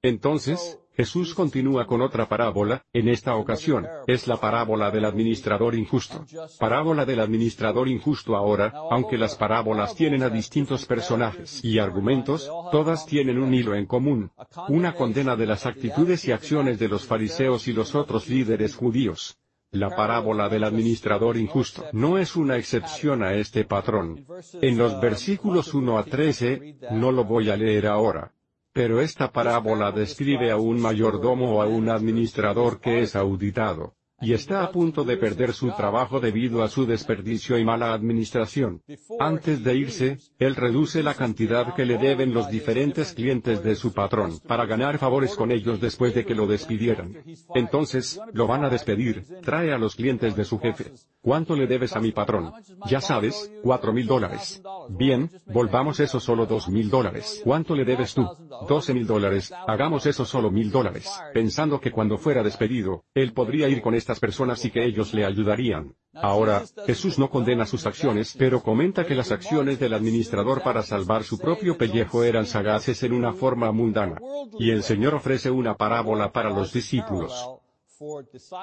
[0.02, 6.24] Entonces, Jesús continúa con otra parábola, en esta ocasión, es la parábola del administrador injusto.
[6.60, 13.06] Parábola del administrador injusto ahora, aunque las parábolas tienen a distintos personajes y argumentos, todas
[13.06, 14.30] tienen un hilo en común.
[14.68, 19.36] Una condena de las actitudes y acciones de los fariseos y los otros líderes judíos.
[19.72, 24.24] La parábola del administrador injusto no es una excepción a este patrón.
[24.62, 28.33] En los versículos 1 a 13, no lo voy a leer ahora.
[28.74, 33.94] Pero esta parábola describe a un mayordomo o a un administrador que es auditado.
[34.20, 38.80] y está a punto de perder su trabajo debido a su desperdicio y mala administración.
[39.20, 43.92] Antes de irse, él reduce la cantidad que le deben los diferentes clientes de su
[43.92, 47.22] patrón para ganar favores con ellos después de que lo despidieran.
[47.54, 50.92] Entonces, lo van a despedir, trae a los clientes de su jefe.
[51.20, 52.52] ¿Cuánto le debes a mi patrón?
[52.86, 54.62] Ya sabes, cuatro mil dólares.
[54.88, 57.40] Bien, volvamos eso solo dos mil dólares.
[57.44, 58.28] ¿Cuánto le debes tú?
[58.68, 61.10] Doce mil dólares, hagamos eso solo mil dólares.
[61.32, 65.24] Pensando que cuando fuera despedido, él podría ir con estas personas y que ellos le
[65.24, 65.94] ayudarían.
[66.14, 71.24] Ahora, Jesús no condena sus acciones, pero comenta que las acciones del administrador para salvar
[71.24, 74.20] su propio pellejo eran sagaces en una forma mundana.
[74.58, 77.32] Y el Señor ofrece una parábola para los discípulos.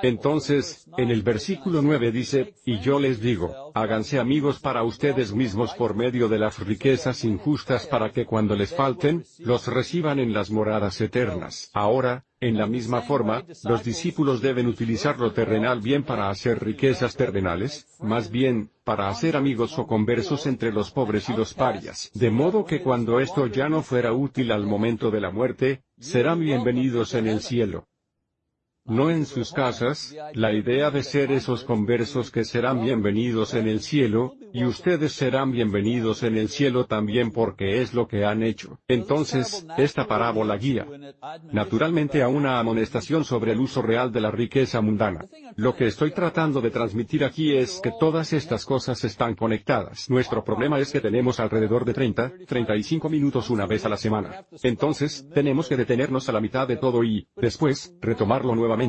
[0.01, 5.73] Entonces, en el versículo 9 dice, y yo les digo, háganse amigos para ustedes mismos
[5.75, 10.51] por medio de las riquezas injustas para que cuando les falten, los reciban en las
[10.51, 11.69] moradas eternas.
[11.73, 17.15] Ahora, en la misma forma, los discípulos deben utilizar lo terrenal bien para hacer riquezas
[17.15, 22.09] terrenales, más bien, para hacer amigos o conversos entre los pobres y los parias.
[22.15, 26.39] De modo que cuando esto ya no fuera útil al momento de la muerte, serán
[26.39, 27.87] bienvenidos en el cielo
[28.91, 33.79] no en sus casas, la idea de ser esos conversos que serán bienvenidos en el
[33.79, 38.79] cielo, y ustedes serán bienvenidos en el cielo también porque es lo que han hecho.
[38.89, 40.85] Entonces, esta parábola guía
[41.53, 45.25] naturalmente a una amonestación sobre el uso real de la riqueza mundana.
[45.55, 50.09] Lo que estoy tratando de transmitir aquí es que todas estas cosas están conectadas.
[50.09, 54.45] Nuestro problema es que tenemos alrededor de 30, 35 minutos una vez a la semana.
[54.63, 58.80] Entonces, tenemos que detenernos a la mitad de todo y, después, retomarlo nuevamente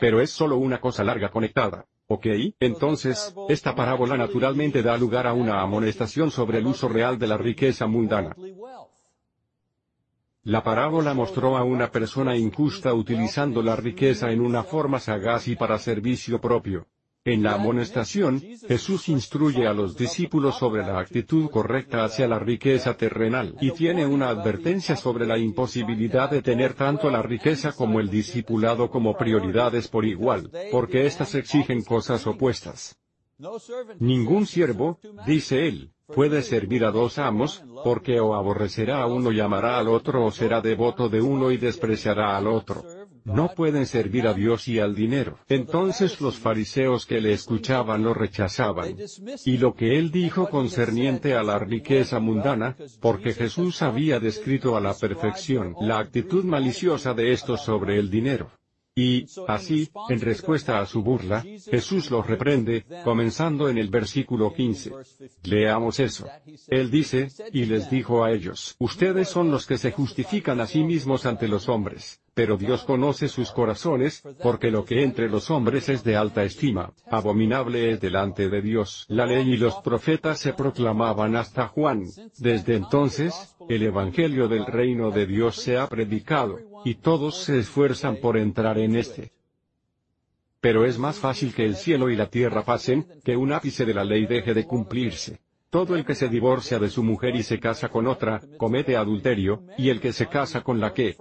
[0.00, 1.86] pero es solo una cosa larga conectada.
[2.08, 2.26] ¿Ok?
[2.60, 7.38] Entonces, esta parábola naturalmente da lugar a una amonestación sobre el uso real de la
[7.38, 8.36] riqueza mundana.
[10.44, 15.54] La parábola mostró a una persona injusta utilizando la riqueza en una forma sagaz y
[15.54, 16.86] para servicio propio.
[17.24, 22.96] En la amonestación, Jesús instruye a los discípulos sobre la actitud correcta hacia la riqueza
[22.96, 28.10] terrenal y tiene una advertencia sobre la imposibilidad de tener tanto la riqueza como el
[28.10, 32.98] discipulado como prioridades por igual, porque éstas exigen cosas opuestas.
[34.00, 39.38] Ningún siervo, dice él, puede servir a dos amos, porque o aborrecerá a uno y
[39.38, 42.84] amará al otro o será devoto de uno y despreciará al otro
[43.24, 45.38] no pueden servir a Dios y al dinero.
[45.48, 48.96] Entonces los fariseos que le escuchaban lo rechazaban.
[49.44, 54.80] Y lo que él dijo concerniente a la riqueza mundana, porque Jesús había descrito a
[54.80, 58.50] la perfección la actitud maliciosa de estos sobre el dinero.
[58.94, 64.92] Y, así, en respuesta a su burla, Jesús los reprende, comenzando en el versículo 15.
[65.44, 66.28] Leamos eso.
[66.68, 70.84] Él dice, y les dijo a ellos, ustedes son los que se justifican a sí
[70.84, 75.88] mismos ante los hombres, pero Dios conoce sus corazones, porque lo que entre los hombres
[75.88, 79.04] es de alta estima, abominable es delante de Dios.
[79.08, 82.04] La ley y los profetas se proclamaban hasta Juan.
[82.38, 88.16] Desde entonces, el Evangelio del reino de Dios se ha predicado, y todos se esfuerzan
[88.16, 89.32] por entrar en este.
[90.60, 93.94] Pero es más fácil que el cielo y la tierra pasen, que un ápice de
[93.94, 95.40] la ley deje de cumplirse.
[95.72, 99.62] Todo el que se divorcia de su mujer y se casa con otra, comete adulterio,
[99.78, 101.16] y el que se casa con la que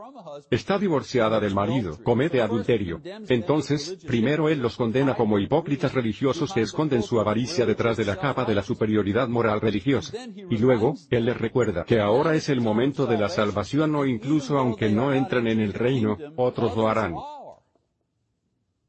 [0.49, 2.99] está divorciada del marido, comete adulterio.
[3.29, 8.17] Entonces, primero él los condena como hipócritas religiosos que esconden su avaricia detrás de la
[8.17, 10.17] capa de la superioridad moral religiosa.
[10.35, 14.59] Y luego, él les recuerda que ahora es el momento de la salvación o incluso
[14.59, 17.13] aunque no entren en el reino, otros lo harán.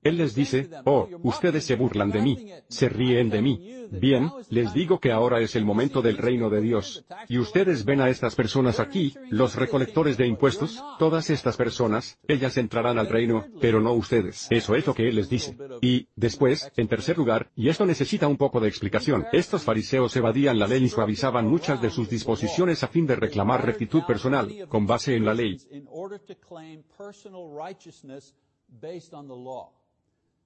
[0.02, 3.86] Él les dice, oh, ustedes se burlan de mí, se ríen de mí.
[3.90, 7.04] Bien, les digo que ahora es el momento del reino de Dios.
[7.28, 12.56] Y ustedes ven a estas personas aquí, los recolectores de impuestos, todas estas personas, ellas
[12.56, 14.48] entrarán al reino, pero no ustedes.
[14.50, 15.56] Eso es lo que Él les dice.
[15.82, 20.58] Y, después, en tercer lugar, y esto necesita un poco de explicación, estos fariseos evadían
[20.58, 24.86] la ley y suavizaban muchas de sus disposiciones a fin de reclamar rectitud personal, con
[24.86, 25.58] base en la ley.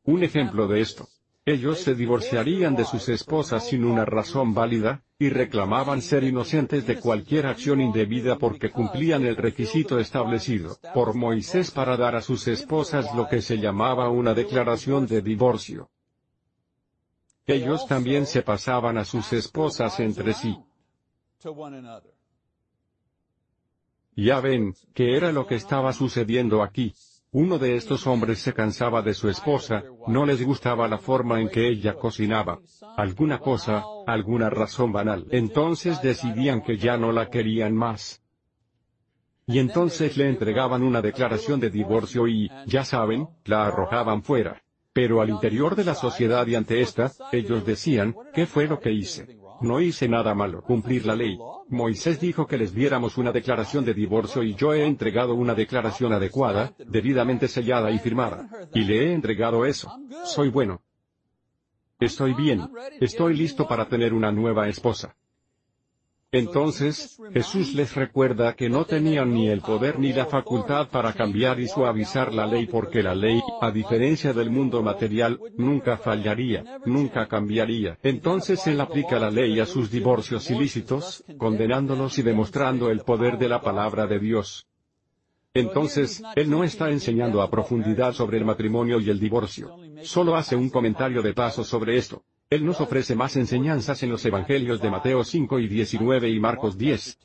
[0.07, 1.09] Un ejemplo de esto.
[1.45, 7.01] Ellos se divorciarían de sus esposas sin una razón válida, y reclamaban ser inocentes de
[7.01, 13.15] cualquier acción indebida porque cumplían el requisito establecido por Moisés para dar a sus esposas
[13.15, 15.91] lo que se llamaba una declaración de divorcio.
[17.47, 20.57] Ellos también se pasaban a sus esposas entre sí.
[24.17, 26.95] Ya ven, que era lo que estaba sucediendo aquí.
[27.37, 31.51] Uno de estos hombres se cansaba de su esposa, no les gustaba la forma en
[31.51, 32.61] que ella cocinaba.
[32.97, 35.27] Alguna cosa, alguna razón banal.
[35.31, 38.23] Entonces decidían que ya no la querían más.
[39.47, 44.63] Y entonces le entregaban una declaración de divorcio y, ya saben, la arrojaban fuera.
[44.95, 48.93] Pero al interior de la sociedad y ante esta, ellos decían, ¿qué fue lo que
[48.93, 49.36] hice?
[49.61, 51.39] No hice nada malo, cumplir la ley.
[51.69, 56.13] Moisés dijo que les diéramos una declaración de divorcio y yo he entregado una declaración
[56.13, 58.49] adecuada, debidamente sellada y firmada.
[58.75, 59.91] Y le he entregado eso.
[60.25, 60.83] Soy bueno.
[61.99, 62.69] Estoy bien.
[63.01, 65.17] Estoy listo para tener una nueva esposa.
[66.33, 71.61] Entonces, Jesús les recuerda que no tenían ni el poder ni la facultad para cambiar
[71.61, 77.27] y suavizar la ley porque la ley, a diferencia del mundo material, nunca fallaría, nunca
[77.27, 77.97] cambiaría.
[78.03, 83.49] Entonces Él aplica la ley a sus divorcios ilícitos, condenándolos y demostrando el poder de
[83.49, 84.67] la palabra de Dios.
[85.55, 89.75] Entonces, Él no está enseñando a profundidad sobre el matrimonio y el divorcio.
[90.03, 92.23] Solo hace un comentario de paso sobre esto.
[92.49, 96.79] Él nos ofrece más enseñanzas en los Evangelios de Mateo 5 y 19 y Marcos
[96.79, 97.19] 10.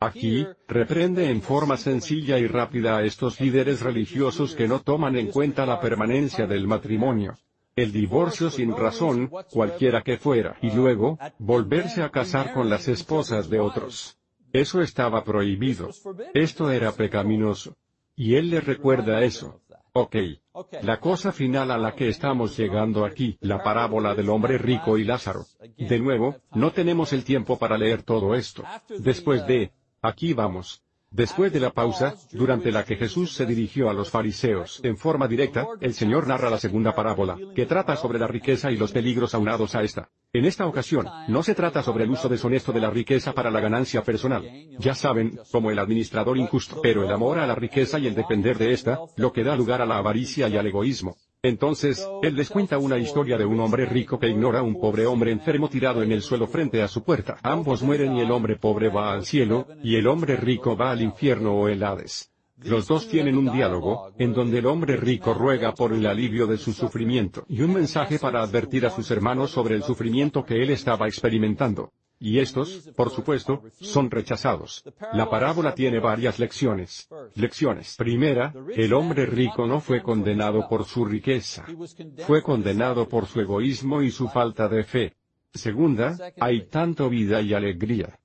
[0.00, 5.26] Aquí, reprende en forma sencilla y rápida a estos líderes religiosos que no toman en
[5.26, 7.36] cuenta la permanencia del matrimonio.
[7.76, 13.50] El divorcio sin razón, cualquiera que fuera, y luego, volverse a casar con las esposas
[13.50, 14.18] de otros.
[14.54, 15.90] Eso estaba prohibido.
[16.32, 17.76] Esto era pecaminoso.
[18.16, 19.60] Y él le recuerda eso.
[19.92, 20.16] Ok.
[20.82, 25.04] La cosa final a la que estamos llegando aquí, la parábola del hombre rico y
[25.04, 25.46] Lázaro.
[25.76, 28.62] De nuevo, no tenemos el tiempo para leer todo esto.
[28.98, 29.72] Después de,
[30.02, 30.82] aquí vamos.
[31.12, 35.26] Después de la pausa, durante la que Jesús se dirigió a los fariseos en forma
[35.26, 39.34] directa, el Señor narra la segunda parábola, que trata sobre la riqueza y los peligros
[39.34, 40.08] aunados a esta.
[40.32, 43.58] En esta ocasión, no se trata sobre el uso deshonesto de la riqueza para la
[43.58, 44.48] ganancia personal.
[44.78, 48.56] Ya saben, como el administrador injusto, pero el amor a la riqueza y el depender
[48.56, 51.16] de esta, lo que da lugar a la avaricia y al egoísmo.
[51.42, 55.06] Entonces, él les cuenta una historia de un hombre rico que ignora a un pobre
[55.06, 57.38] hombre enfermo tirado en el suelo frente a su puerta.
[57.42, 61.00] Ambos mueren y el hombre pobre va al cielo, y el hombre rico va al
[61.00, 62.30] infierno o el Hades.
[62.62, 66.58] Los dos tienen un diálogo, en donde el hombre rico ruega por el alivio de
[66.58, 70.68] su sufrimiento, y un mensaje para advertir a sus hermanos sobre el sufrimiento que él
[70.68, 71.90] estaba experimentando.
[72.22, 74.84] Y estos, por supuesto, son rechazados.
[75.14, 77.08] La parábola tiene varias lecciones.
[77.34, 77.96] Lecciones.
[77.96, 81.64] Primera, el hombre rico no fue condenado por su riqueza.
[82.26, 85.16] Fue condenado por su egoísmo y su falta de fe.
[85.54, 88.18] Segunda, hay tanto vida y alegría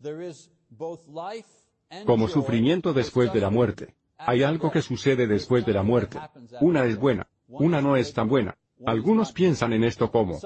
[2.05, 3.95] como sufrimiento después de la muerte.
[4.17, 6.19] Hay algo que sucede después de la muerte.
[6.59, 8.57] Una es buena, una no es tan buena.
[8.85, 10.39] Algunos piensan en esto como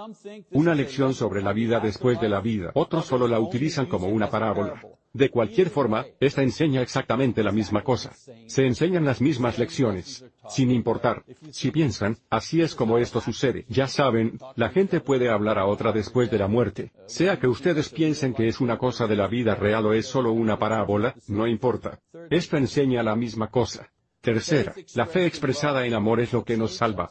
[0.51, 4.29] una lección sobre la vida después de la vida, otros solo la utilizan como una
[4.29, 4.81] parábola.
[5.11, 8.11] De cualquier forma, esta enseña exactamente la misma cosa.
[8.45, 11.23] Se enseñan las mismas lecciones, sin importar.
[11.49, 13.65] Si piensan, así es como esto sucede.
[13.69, 16.91] Ya saben, la gente puede hablar a otra después de la muerte.
[17.07, 20.31] Sea que ustedes piensen que es una cosa de la vida real o es solo
[20.31, 21.99] una parábola, no importa.
[22.29, 23.91] Esto enseña la misma cosa.
[24.21, 27.09] Tercera, la fe expresada en amor es lo que nos salva.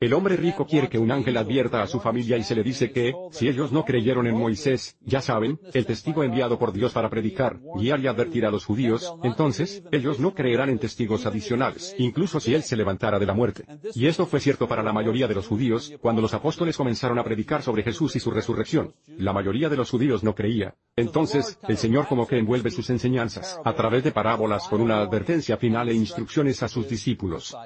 [0.00, 2.92] El hombre rico quiere que un ángel advierta a su familia y se le dice
[2.92, 7.10] que, si ellos no creyeron en Moisés, ya saben, el testigo enviado por Dios para
[7.10, 12.38] predicar, guiar y advertir a los judíos, entonces, ellos no creerán en testigos adicionales, incluso
[12.38, 13.64] si él se levantara de la muerte.
[13.92, 17.24] Y esto fue cierto para la mayoría de los judíos, cuando los apóstoles comenzaron a
[17.24, 18.94] predicar sobre Jesús y su resurrección.
[19.08, 20.76] La mayoría de los judíos no creía.
[20.94, 25.56] Entonces, el Señor como que envuelve sus enseñanzas, a través de parábolas con una advertencia
[25.56, 27.56] final e instrucciones a sus discípulos.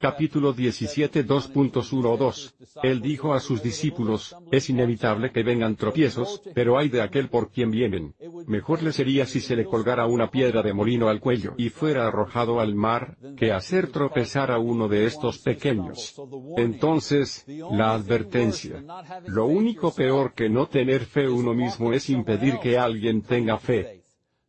[0.00, 2.54] Capítulo 17 2.12.
[2.82, 7.50] Él dijo a sus discípulos, es inevitable que vengan tropiezos, pero hay de aquel por
[7.50, 8.14] quien vienen.
[8.46, 12.06] Mejor le sería si se le colgara una piedra de molino al cuello y fuera
[12.06, 16.18] arrojado al mar, que hacer tropezar a uno de estos pequeños.
[16.56, 18.82] Entonces, la advertencia.
[19.26, 24.00] Lo único peor que no tener fe uno mismo es impedir que alguien tenga fe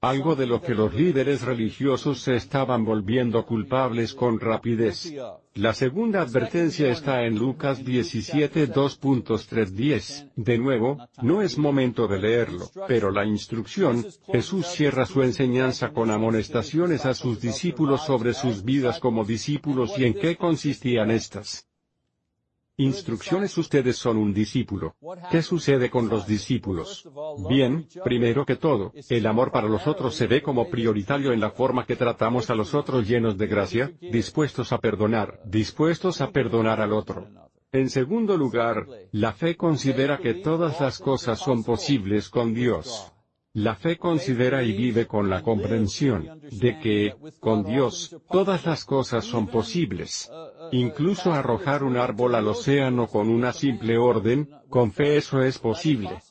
[0.02, 5.14] algo de lo que los líderes religiosos se estaban volviendo culpables con rapidez.
[5.56, 10.32] La segunda advertencia está en Lucas 17 2.310.
[10.38, 16.10] De nuevo, no es momento de leerlo, pero la instrucción, Jesús cierra su enseñanza con
[16.10, 21.68] amonestaciones a sus discípulos sobre sus vidas como discípulos y en qué consistían estas.
[22.82, 24.96] Instrucciones Ustedes son un discípulo.
[25.30, 27.08] ¿Qué sucede con los discípulos?
[27.48, 31.52] Bien, primero que todo, el amor para los otros se ve como prioritario en la
[31.52, 36.82] forma que tratamos a los otros llenos de gracia, dispuestos a perdonar, dispuestos a perdonar
[36.82, 37.28] al otro.
[37.72, 43.14] En segundo lugar, la fe considera que todas las cosas son posibles con Dios.
[43.54, 49.26] La fe considera y vive con la comprensión de que, con Dios, todas las cosas
[49.26, 50.32] son posibles.
[50.72, 56.22] Incluso arrojar un árbol al océano con una simple orden, con fe eso es posible.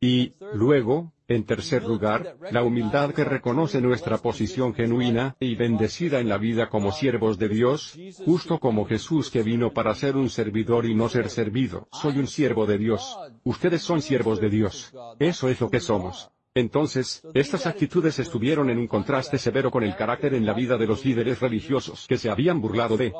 [0.00, 6.28] Y, luego, En tercer lugar, la humildad que reconoce nuestra posición genuina y bendecida en
[6.28, 10.86] la vida como siervos de Dios, justo como Jesús que vino para ser un servidor
[10.86, 11.86] y no ser servido.
[11.92, 13.16] Soy un siervo de Dios.
[13.44, 14.92] Ustedes son siervos de Dios.
[15.20, 16.32] Eso es lo que somos.
[16.54, 20.86] Entonces, estas actitudes estuvieron en un contraste severo con el carácter en la vida de
[20.86, 23.12] los líderes religiosos que se habían burlado de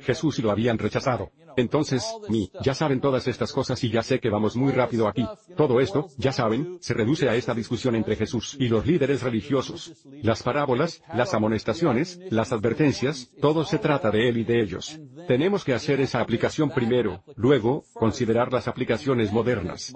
[0.00, 1.30] Jesús y lo habían rechazado.
[1.58, 5.26] Entonces, mi, ya saben todas estas cosas y ya sé que vamos muy rápido aquí.
[5.54, 9.92] Todo esto, ya saben, se reduce a esta discusión entre Jesús y los líderes religiosos.
[10.22, 14.98] Las parábolas, las amonestaciones, las advertencias, todo se trata de él y de ellos.
[15.26, 19.92] Tenemos que hacer esa aplicación primero, luego, considerar las aplicaciones modernas.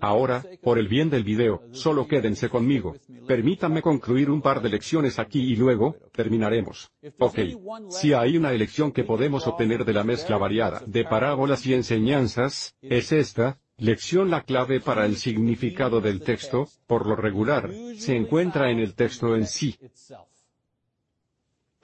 [0.00, 2.96] Ahora, por el bien del video, solo quédense conmigo.
[3.26, 6.90] Permítanme concluir un par de lecciones aquí y luego, terminaremos.
[7.18, 7.38] Ok.
[7.90, 12.76] Si hay una elección que podemos obtener de la mezcla variada de parábolas y enseñanzas,
[12.82, 18.70] es esta, Lección La clave para el significado del texto, por lo regular, se encuentra
[18.70, 19.76] en el texto en sí.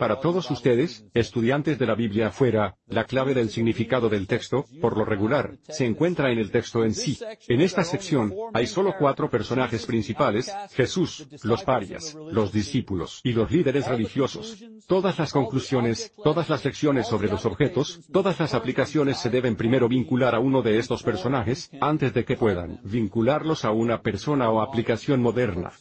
[0.00, 4.96] Para todos ustedes, estudiantes de la Biblia afuera, la clave del significado del texto, por
[4.96, 7.18] lo regular, se encuentra en el texto en sí.
[7.48, 13.50] En esta sección, hay solo cuatro personajes principales, Jesús, los parias, los discípulos y los
[13.50, 14.64] líderes religiosos.
[14.86, 19.86] Todas las conclusiones, todas las lecciones sobre los objetos, todas las aplicaciones se deben primero
[19.86, 24.62] vincular a uno de estos personajes, antes de que puedan vincularlos a una persona o
[24.62, 25.72] aplicación moderna.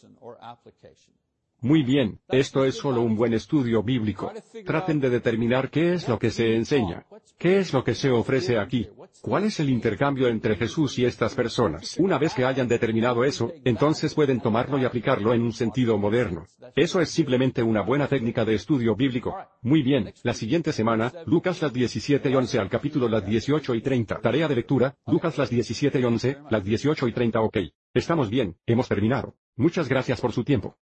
[1.61, 4.31] Muy bien, esto es solo un buen estudio bíblico.
[4.65, 7.05] Traten de determinar qué es lo que se enseña.
[7.37, 8.87] ¿Qué es lo que se ofrece aquí?
[9.21, 11.97] ¿Cuál es el intercambio entre Jesús y estas personas?
[11.99, 16.45] Una vez que hayan determinado eso, entonces pueden tomarlo y aplicarlo en un sentido moderno.
[16.77, 19.35] Eso es simplemente una buena técnica de estudio bíblico.
[19.61, 23.81] Muy bien, la siguiente semana, Lucas las 17 y 11 al capítulo las 18 y
[23.81, 24.21] 30.
[24.21, 27.57] Tarea de lectura, Lucas las 17 y 11, las 18 y 30 ok.
[27.93, 29.35] Estamos bien, hemos terminado.
[29.57, 30.77] Muchas gracias por su tiempo.